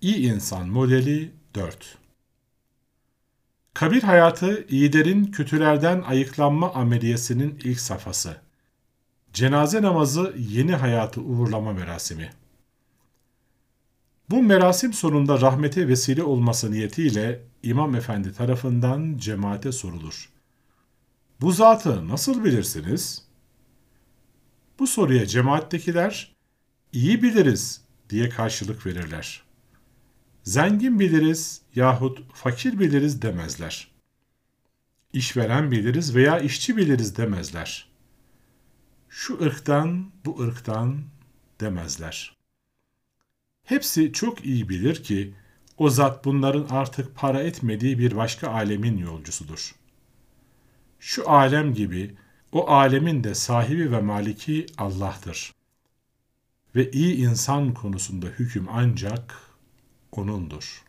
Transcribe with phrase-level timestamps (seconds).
[0.00, 1.98] İyi insan modeli 4
[3.74, 8.36] Kabir hayatı iyilerin kötülerden ayıklanma ameliyesinin ilk safhası.
[9.32, 12.30] Cenaze namazı yeni hayatı uğurlama merasimi.
[14.30, 20.32] Bu merasim sonunda rahmete vesile olması niyetiyle İmam Efendi tarafından cemaate sorulur.
[21.40, 23.24] Bu zatı nasıl bilirsiniz?
[24.78, 26.36] Bu soruya cemaattekiler
[26.92, 27.80] iyi biliriz
[28.10, 29.47] diye karşılık verirler.
[30.48, 33.90] Zengin biliriz yahut fakir biliriz demezler.
[35.12, 37.88] İşveren biliriz veya işçi biliriz demezler.
[39.08, 41.02] Şu ırktan, bu ırktan
[41.60, 42.36] demezler.
[43.64, 45.34] Hepsi çok iyi bilir ki
[45.76, 49.74] o zat bunların artık para etmediği bir başka alemin yolcusudur.
[50.98, 52.14] Şu alem gibi
[52.52, 55.54] o alemin de sahibi ve maliki Allah'tır.
[56.74, 59.47] Ve iyi insan konusunda hüküm ancak
[60.10, 60.87] Onondos.